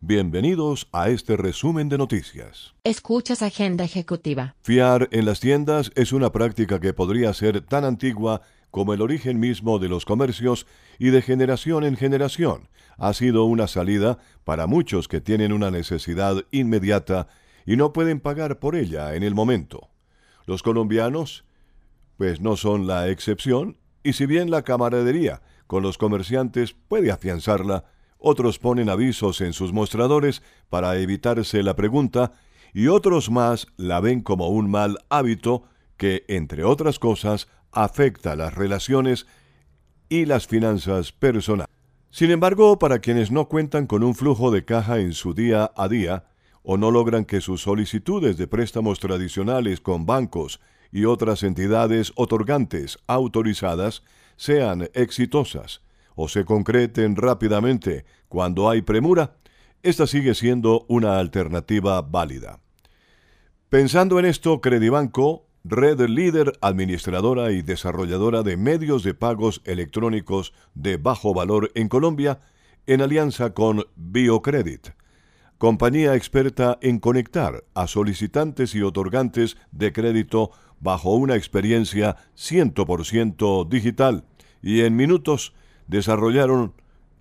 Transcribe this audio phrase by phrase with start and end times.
[0.00, 2.72] Bienvenidos a este resumen de noticias.
[2.84, 4.54] Escuchas Agenda Ejecutiva.
[4.62, 9.40] Fiar en las tiendas es una práctica que podría ser tan antigua como el origen
[9.40, 10.68] mismo de los comercios
[11.00, 12.68] y de generación en generación.
[12.96, 17.26] Ha sido una salida para muchos que tienen una necesidad inmediata
[17.66, 19.90] y no pueden pagar por ella en el momento.
[20.46, 21.44] Los colombianos,
[22.16, 27.84] pues no son la excepción, y si bien la camaradería con los comerciantes puede afianzarla,
[28.18, 32.32] otros ponen avisos en sus mostradores para evitarse la pregunta
[32.74, 35.64] y otros más la ven como un mal hábito
[35.96, 39.26] que, entre otras cosas, afecta las relaciones
[40.08, 41.74] y las finanzas personales.
[42.10, 45.88] Sin embargo, para quienes no cuentan con un flujo de caja en su día a
[45.88, 46.24] día,
[46.62, 50.60] o no logran que sus solicitudes de préstamos tradicionales con bancos
[50.90, 54.02] y otras entidades otorgantes autorizadas
[54.36, 55.82] sean exitosas,
[56.20, 59.36] o se concreten rápidamente cuando hay premura,
[59.84, 62.58] esta sigue siendo una alternativa válida.
[63.68, 70.96] Pensando en esto, Credibanco, red líder administradora y desarrolladora de medios de pagos electrónicos de
[70.96, 72.40] bajo valor en Colombia,
[72.88, 74.88] en alianza con BioCredit,
[75.56, 84.24] compañía experta en conectar a solicitantes y otorgantes de crédito bajo una experiencia 100% digital
[84.60, 85.54] y en minutos
[85.88, 86.74] desarrollaron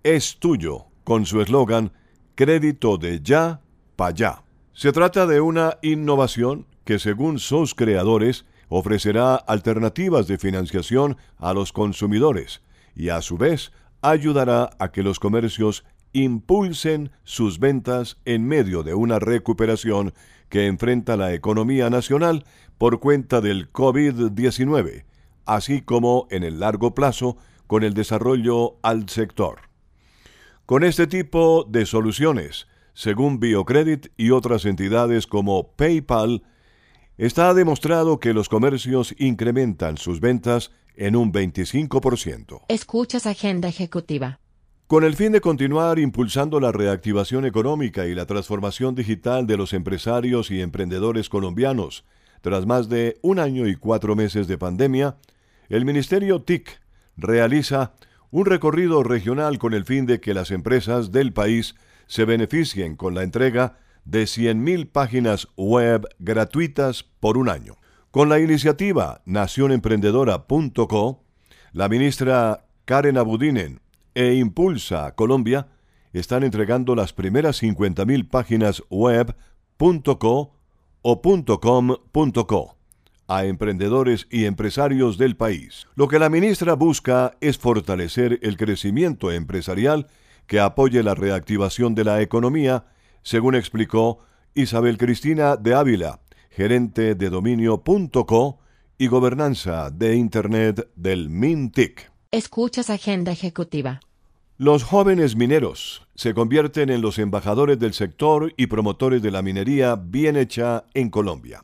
[0.04, 1.92] Es tuyo, con su eslogan
[2.36, 3.62] Crédito de ya
[3.96, 4.44] pa' ya.
[4.74, 11.74] Se trata de una innovación que según sus creadores ofrecerá alternativas de financiación a los
[11.74, 12.62] consumidores
[12.96, 15.84] y a su vez ayudará a que los comercios
[16.14, 20.14] impulsen sus ventas en medio de una recuperación
[20.50, 22.46] que enfrenta la economía nacional
[22.78, 25.06] por cuenta del COVID-19,
[25.46, 29.60] así como en el largo plazo con el desarrollo al sector.
[30.66, 36.44] Con este tipo de soluciones, según Biocredit y otras entidades como PayPal,
[37.18, 42.64] está demostrado que los comercios incrementan sus ventas en un 25%.
[42.68, 44.40] Escuchas Agenda Ejecutiva.
[44.88, 49.74] Con el fin de continuar impulsando la reactivación económica y la transformación digital de los
[49.74, 52.06] empresarios y emprendedores colombianos,
[52.42, 55.18] tras más de un año y cuatro meses de pandemia,
[55.70, 56.80] el Ministerio TIC
[57.18, 57.94] realiza
[58.30, 63.16] un recorrido regional con el fin de que las empresas del país se beneficien con
[63.16, 67.76] la entrega de 100.000 páginas web gratuitas por un año.
[68.12, 71.24] Con la iniciativa nacionemprendedora.co,
[71.74, 73.82] la ministra Karen Abudinen
[74.16, 75.68] e Impulsa Colombia
[76.14, 80.54] están entregando las primeras 50.000 páginas web.co
[81.02, 82.77] o .com.co
[83.28, 85.88] a emprendedores y empresarios del país.
[85.96, 90.08] Lo que la ministra busca es fortalecer el crecimiento empresarial
[90.48, 92.86] que apoye la reactivación de la economía,
[93.22, 94.20] según explicó
[94.56, 98.60] Isabel Cristina de Ávila, gerente de dominio.co
[98.98, 102.12] y gobernanza de Internet del MINTIC.
[102.32, 104.00] Escuchas Agenda Ejecutiva.
[104.58, 109.96] Los jóvenes mineros se convierten en los embajadores del sector y promotores de la minería
[109.96, 111.64] bien hecha en Colombia.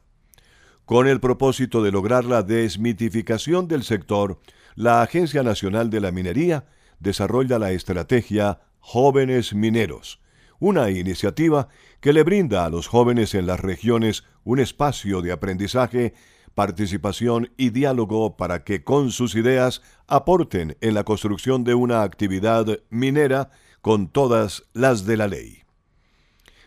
[0.86, 4.42] Con el propósito de lograr la desmitificación del sector,
[4.76, 6.66] la Agencia Nacional de la Minería
[7.00, 10.20] desarrolla la estrategia Jóvenes Mineros,
[10.60, 11.70] una iniciativa
[12.02, 16.16] que le brinda a los jóvenes en las regiones un espacio de aprendizaje,
[16.54, 22.80] participación y diálogo para que con sus ideas aporten en la construcción de una actividad
[22.90, 23.52] minera
[23.82, 25.63] con todas las de la ley.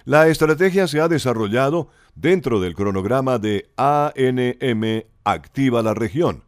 [0.07, 6.45] La estrategia se ha desarrollado dentro del cronograma de ANM Activa la región,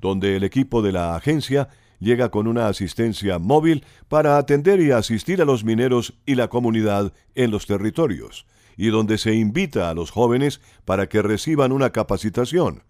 [0.00, 1.68] donde el equipo de la agencia
[2.00, 7.12] llega con una asistencia móvil para atender y asistir a los mineros y la comunidad
[7.34, 8.46] en los territorios,
[8.78, 12.82] y donde se invita a los jóvenes para que reciban una capacitación,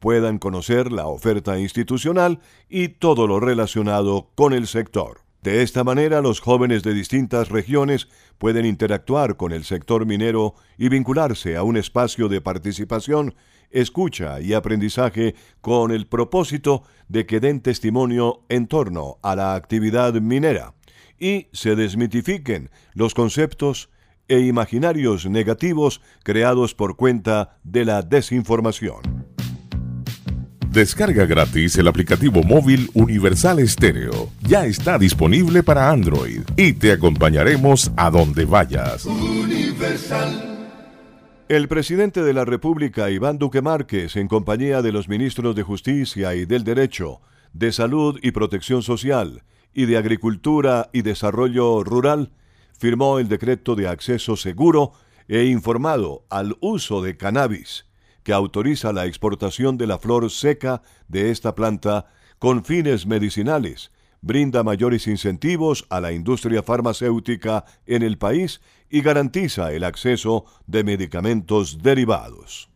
[0.00, 5.21] puedan conocer la oferta institucional y todo lo relacionado con el sector.
[5.42, 8.06] De esta manera, los jóvenes de distintas regiones
[8.38, 13.34] pueden interactuar con el sector minero y vincularse a un espacio de participación,
[13.72, 20.14] escucha y aprendizaje con el propósito de que den testimonio en torno a la actividad
[20.14, 20.74] minera
[21.18, 23.90] y se desmitifiquen los conceptos
[24.28, 29.31] e imaginarios negativos creados por cuenta de la desinformación.
[30.72, 34.30] Descarga gratis el aplicativo móvil Universal Estéreo.
[34.40, 39.06] Ya está disponible para Android y te acompañaremos a donde vayas.
[41.50, 46.34] El presidente de la República, Iván Duque Márquez, en compañía de los ministros de Justicia
[46.34, 47.20] y del Derecho,
[47.52, 49.42] de Salud y Protección Social,
[49.74, 52.30] y de Agricultura y Desarrollo Rural,
[52.78, 54.94] firmó el decreto de acceso seguro
[55.28, 57.84] e informado al uso de cannabis
[58.22, 62.06] que autoriza la exportación de la flor seca de esta planta
[62.38, 63.90] con fines medicinales,
[64.20, 70.84] brinda mayores incentivos a la industria farmacéutica en el país y garantiza el acceso de
[70.84, 72.68] medicamentos derivados.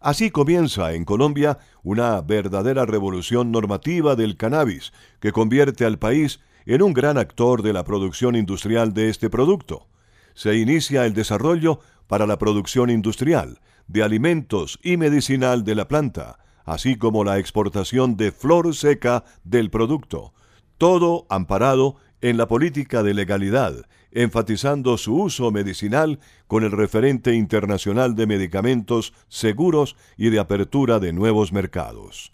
[0.00, 6.82] Así comienza en Colombia una verdadera revolución normativa del cannabis que convierte al país en
[6.82, 9.88] un gran actor de la producción industrial de este producto.
[10.34, 16.38] Se inicia el desarrollo para la producción industrial, de alimentos y medicinal de la planta,
[16.64, 20.34] así como la exportación de flor seca del producto,
[20.76, 28.14] todo amparado en la política de legalidad, enfatizando su uso medicinal con el referente internacional
[28.14, 32.32] de medicamentos seguros y de apertura de nuevos mercados.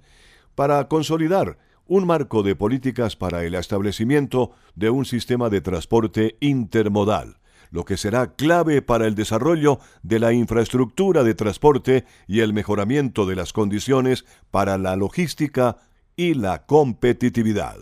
[0.55, 7.39] para consolidar un marco de políticas para el establecimiento de un sistema de transporte intermodal
[7.73, 13.27] lo que será clave para el desarrollo de la infraestructura de transporte y el mejoramiento
[13.27, 15.77] de las condiciones para la logística
[16.15, 17.77] y la competitividad.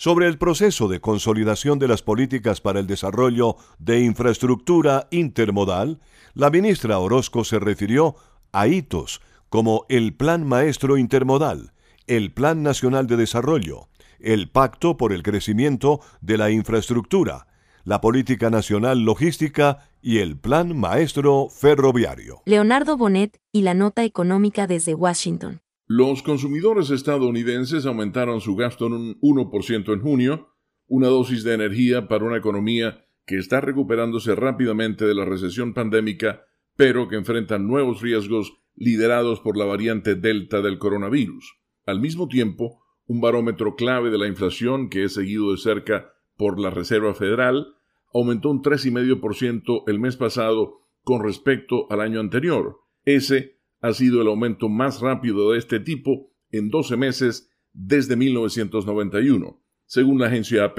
[0.00, 5.98] Sobre el proceso de consolidación de las políticas para el desarrollo de infraestructura intermodal,
[6.34, 8.14] la ministra Orozco se refirió
[8.52, 11.72] a hitos como el Plan Maestro Intermodal,
[12.06, 13.88] el Plan Nacional de Desarrollo,
[14.20, 17.48] el Pacto por el Crecimiento de la Infraestructura,
[17.82, 22.42] la Política Nacional Logística y el Plan Maestro Ferroviario.
[22.44, 25.60] Leonardo Bonet y la nota económica desde Washington.
[25.90, 30.54] Los consumidores estadounidenses aumentaron su gasto en un 1% en junio,
[30.86, 36.42] una dosis de energía para una economía que está recuperándose rápidamente de la recesión pandémica,
[36.76, 41.56] pero que enfrenta nuevos riesgos liderados por la variante Delta del coronavirus.
[41.86, 46.60] Al mismo tiempo, un barómetro clave de la inflación que es seguido de cerca por
[46.60, 47.76] la Reserva Federal
[48.12, 52.76] aumentó un 3,5% el mes pasado con respecto al año anterior.
[53.06, 59.62] Ese ha sido el aumento más rápido de este tipo en 12 meses desde 1991.
[59.86, 60.78] Según la agencia AP,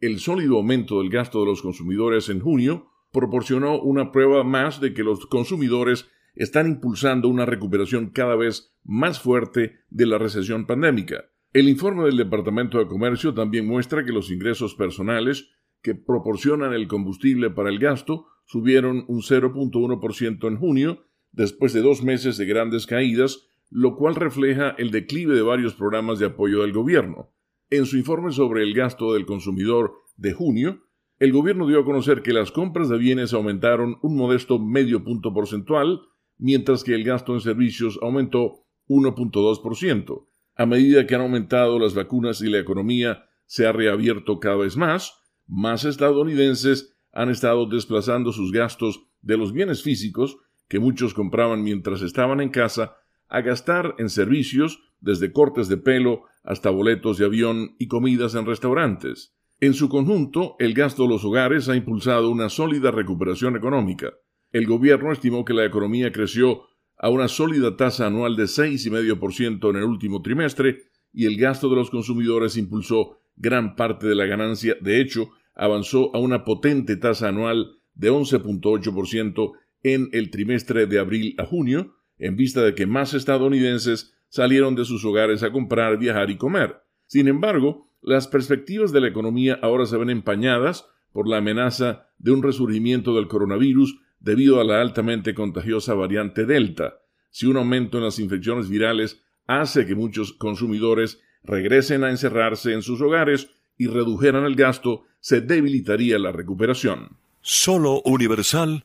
[0.00, 4.92] el sólido aumento del gasto de los consumidores en junio proporcionó una prueba más de
[4.92, 11.24] que los consumidores están impulsando una recuperación cada vez más fuerte de la recesión pandémica.
[11.52, 15.50] El informe del Departamento de Comercio también muestra que los ingresos personales
[15.82, 22.02] que proporcionan el combustible para el gasto subieron un 0.1% en junio, después de dos
[22.02, 26.72] meses de grandes caídas, lo cual refleja el declive de varios programas de apoyo del
[26.72, 27.32] gobierno.
[27.70, 30.82] En su informe sobre el gasto del consumidor de junio,
[31.18, 35.32] el gobierno dio a conocer que las compras de bienes aumentaron un modesto medio punto
[35.32, 36.02] porcentual,
[36.38, 40.26] mientras que el gasto en servicios aumentó 1.2%.
[40.56, 44.76] A medida que han aumentado las vacunas y la economía se ha reabierto cada vez
[44.76, 45.14] más,
[45.46, 50.38] más estadounidenses han estado desplazando sus gastos de los bienes físicos
[50.68, 52.96] que muchos compraban mientras estaban en casa
[53.28, 58.46] a gastar en servicios desde cortes de pelo hasta boletos de avión y comidas en
[58.46, 59.34] restaurantes.
[59.60, 64.12] En su conjunto, el gasto de los hogares ha impulsado una sólida recuperación económica.
[64.52, 66.62] El gobierno estimó que la economía creció
[66.98, 71.76] a una sólida tasa anual de 6,5% en el último trimestre y el gasto de
[71.76, 77.28] los consumidores impulsó gran parte de la ganancia, de hecho, avanzó a una potente tasa
[77.28, 79.52] anual de 11.8%
[79.84, 84.84] en el trimestre de abril a junio, en vista de que más estadounidenses salieron de
[84.84, 86.82] sus hogares a comprar, viajar y comer.
[87.06, 92.32] Sin embargo, las perspectivas de la economía ahora se ven empañadas por la amenaza de
[92.32, 96.94] un resurgimiento del coronavirus debido a la altamente contagiosa variante Delta,
[97.30, 102.82] si un aumento en las infecciones virales hace que muchos consumidores regresen a encerrarse en
[102.82, 107.18] sus hogares y redujeran el gasto, se debilitaría la recuperación.
[107.40, 108.84] Solo Universal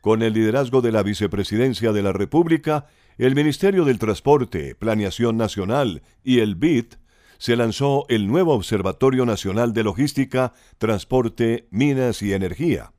[0.00, 6.02] Con el liderazgo de la Vicepresidencia de la República, el Ministerio del Transporte, Planeación Nacional
[6.24, 6.94] y el BID
[7.38, 12.90] se lanzó el nuevo Observatorio Nacional de Logística, Transporte, Minas y Energía.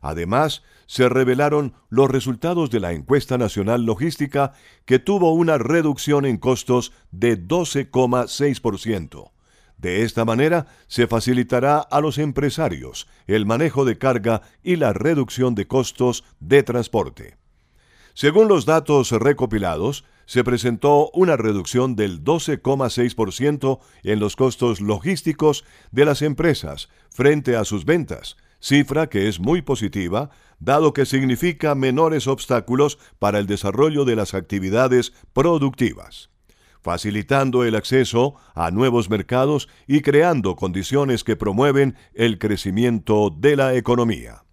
[0.00, 4.54] Además, se revelaron los resultados de la encuesta nacional logística
[4.86, 9.30] que tuvo una reducción en costos de 12,6%.
[9.78, 15.54] De esta manera, se facilitará a los empresarios el manejo de carga y la reducción
[15.54, 17.36] de costos de transporte.
[18.12, 26.04] Según los datos recopilados, se presentó una reducción del 12,6% en los costos logísticos de
[26.04, 32.26] las empresas frente a sus ventas, cifra que es muy positiva, dado que significa menores
[32.26, 36.30] obstáculos para el desarrollo de las actividades productivas,
[36.82, 43.74] facilitando el acceso a nuevos mercados y creando condiciones que promueven el crecimiento de la
[43.74, 44.44] economía.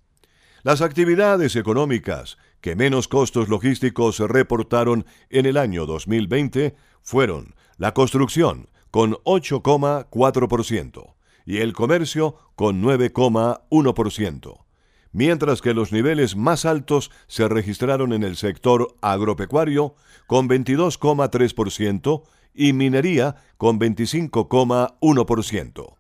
[0.64, 8.70] Las actividades económicas que menos costos logísticos reportaron en el año 2020 fueron la construcción,
[8.92, 11.14] con 8,4%,
[11.48, 14.66] y el comercio, con 9,1%,
[15.14, 19.96] mientras que los niveles más altos se registraron en el sector agropecuario,
[20.28, 22.24] con 22,3%,
[22.54, 25.96] y minería, con 25,1%.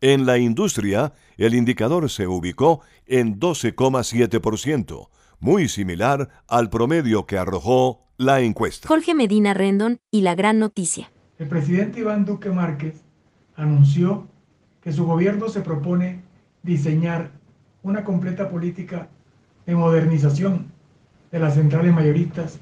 [0.00, 5.10] En la industria, el indicador se ubicó en 12,7%,
[5.40, 8.88] muy similar al promedio que arrojó la encuesta.
[8.88, 11.12] Jorge Medina Rendón y la gran noticia.
[11.38, 13.02] El presidente Iván Duque Márquez
[13.56, 14.30] anunció
[14.86, 16.20] que su gobierno se propone
[16.62, 17.32] diseñar
[17.82, 19.08] una completa política
[19.66, 20.66] de modernización
[21.32, 22.60] de las centrales mayoristas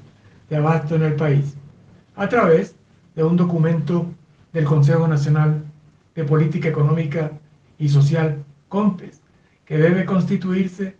[0.49, 1.55] de abasto en el país,
[2.15, 2.75] a través
[3.15, 4.07] de un documento
[4.53, 5.65] del Consejo Nacional
[6.15, 7.31] de Política Económica
[7.77, 9.21] y Social, CONPES,
[9.63, 10.95] que debe constituirse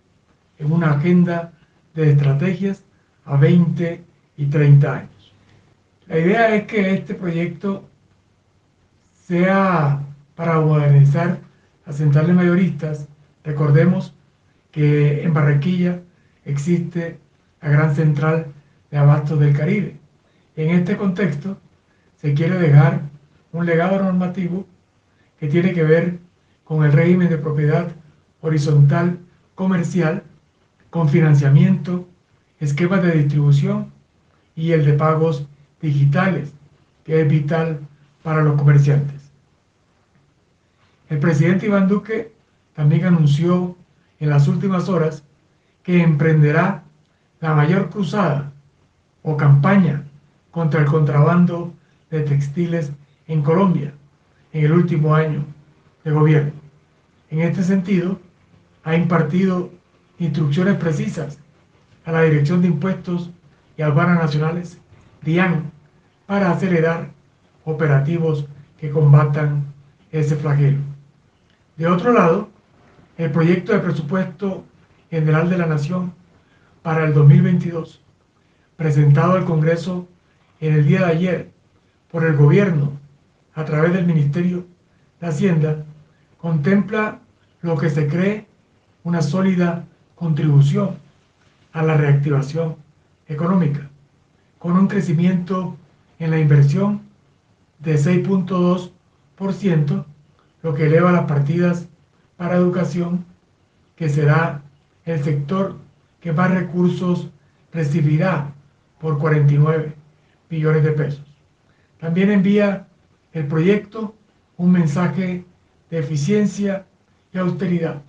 [0.60, 1.53] en una agenda
[1.96, 2.84] de estrategias
[3.25, 4.03] a 20
[4.38, 5.34] y 30 años.
[6.05, 7.84] La idea es que este proyecto
[9.24, 10.04] sea
[10.36, 11.39] para modernizar
[11.86, 13.08] las centrales mayoristas.
[13.44, 14.13] Recordemos
[14.72, 16.01] que en Barranquilla
[16.44, 17.18] existe
[17.62, 18.48] la gran central
[18.92, 19.98] de abastos del Caribe.
[20.56, 21.58] En este contexto
[22.18, 23.01] se quiere dejar
[23.51, 24.65] un legado normativo
[25.39, 26.20] que tiene que ver
[26.63, 27.88] con el régimen de propiedad
[28.42, 29.20] horizontal
[29.54, 30.24] comercial
[30.89, 32.08] con financiamiento,
[32.60, 33.92] esquemas de distribución
[34.56, 35.48] y el de pagos
[35.82, 36.54] digitales,
[37.04, 37.80] que es vital
[38.24, 39.25] para los comerciantes.
[41.15, 42.34] El presidente Iván Duque
[42.75, 43.77] también anunció
[44.19, 45.24] en las últimas horas
[45.81, 46.84] que emprenderá
[47.39, 48.51] la mayor cruzada
[49.24, 50.03] o campaña
[50.51, 51.74] contra el contrabando
[52.10, 52.91] de textiles
[53.27, 53.93] en Colombia
[54.51, 55.45] en el último año
[56.03, 56.51] de gobierno.
[57.29, 58.19] En este sentido,
[58.84, 59.72] ha impartido
[60.19, 61.39] instrucciones precisas
[62.03, 63.31] a la Dirección de Impuestos
[63.77, 64.81] y Aduanas Nacionales,
[65.22, 65.72] DIAN,
[66.25, 67.10] para acelerar
[67.63, 68.45] operativos
[68.77, 69.63] que combatan
[70.12, 70.95] ese flagelo.
[71.77, 72.50] De otro lado,
[73.17, 74.63] el proyecto de presupuesto
[75.10, 76.13] general de la Nación
[76.82, 78.01] para el 2022,
[78.77, 80.08] presentado al Congreso
[80.62, 81.51] en el día de ayer
[82.10, 82.94] por el Gobierno
[83.55, 84.65] a través del Ministerio
[85.20, 85.84] de Hacienda,
[86.38, 87.20] contempla
[87.62, 88.48] lo que se cree
[89.03, 89.84] una sólida
[90.15, 90.96] contribución
[91.74, 92.77] a la reactivación
[93.27, 93.89] económica,
[94.60, 95.75] con un crecimiento
[96.20, 97.01] en la inversión
[97.79, 100.05] de 6.2%,
[100.65, 101.88] lo que eleva las partidas
[102.38, 103.24] para educación,
[103.95, 104.63] que será
[105.05, 105.77] el sector
[106.19, 107.29] que más recursos
[107.72, 108.51] recibirá
[109.00, 109.93] por 49
[110.50, 111.24] billones de pesos.
[112.00, 112.88] También envía
[113.34, 114.15] el proyecto
[114.57, 115.45] un mensaje
[115.91, 116.88] de eficiencia
[117.31, 118.01] y austeridad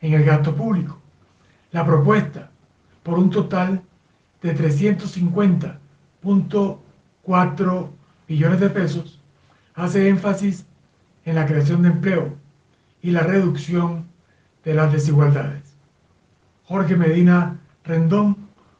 [0.00, 1.00] en el gasto público,
[1.72, 2.48] la propuesta
[3.02, 3.82] por un total
[4.40, 6.78] de 350.1
[7.22, 7.92] 4
[8.28, 9.20] billones de pesos,
[9.74, 10.67] hace énfasis
[11.24, 12.36] en la creación de empleo
[13.02, 14.08] y la reducción
[14.64, 15.62] de las desigualdades.
[16.64, 18.36] Jorge Medina Rendón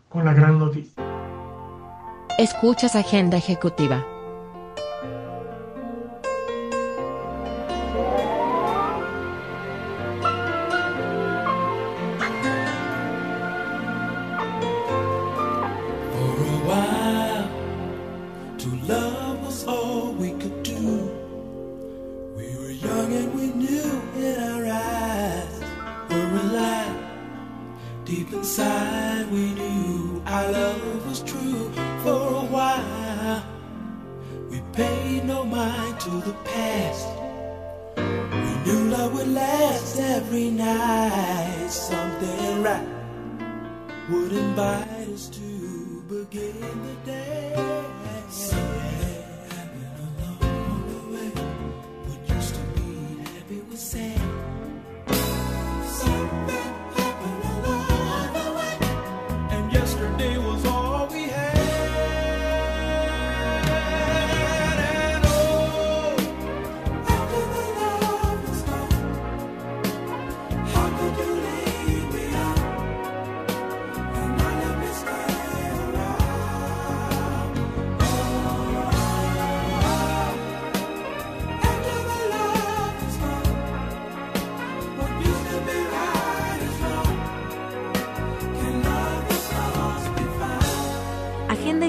[0.08, 1.02] con la gran noticia.
[2.38, 4.04] Escuchas Agenda Ejecutiva.
[36.20, 37.08] The past.
[37.96, 41.68] We knew love would last every night.
[41.68, 42.88] Something right
[44.10, 48.77] would invite us to begin the day.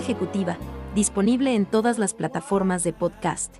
[0.10, 0.58] Ejecutiva,
[0.96, 3.58] disponible en todas las plataformas de podcast.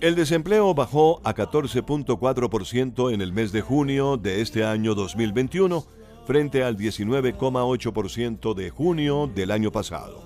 [0.00, 5.84] El desempleo bajó a 14.4% en el mes de junio de este año 2021
[6.28, 10.22] frente al 19,8% de junio del año pasado.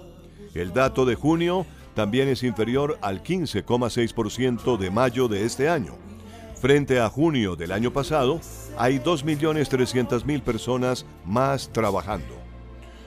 [0.55, 5.95] El dato de junio también es inferior al 15,6% de mayo de este año.
[6.61, 8.39] Frente a junio del año pasado,
[8.77, 12.46] hay 2.300.000 personas más trabajando.